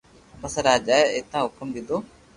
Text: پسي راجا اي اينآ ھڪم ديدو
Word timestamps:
پسي 0.39 0.59
راجا 0.67 0.95
اي 0.97 1.03
اينآ 1.15 1.39
ھڪم 1.47 1.67
ديدو 1.75 1.97